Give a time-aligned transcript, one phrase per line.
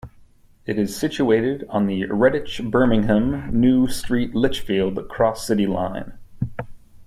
[0.65, 6.13] It is situated on the Redditch-Birmingham New Street-Lichfield Cross-City Line.